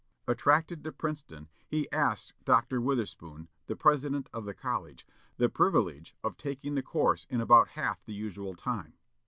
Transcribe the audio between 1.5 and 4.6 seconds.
he asked Dr. Witherspoon, the president of the